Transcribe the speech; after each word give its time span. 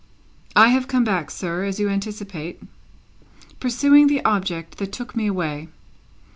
"I 0.55 0.69
have 0.69 0.87
come 0.87 1.03
back, 1.03 1.29
sir, 1.29 1.63
as 1.63 1.79
you 1.79 1.87
anticipate, 1.87 2.59
pursuing 3.59 4.07
the 4.07 4.25
object 4.25 4.79
that 4.79 4.91
took 4.91 5.15
me 5.15 5.27
away. 5.27 5.67